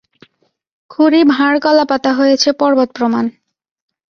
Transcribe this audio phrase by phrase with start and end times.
[0.91, 3.25] খুরি ভাঁড় কলাপাতা হয়েছে পর্বতপ্রমাণ।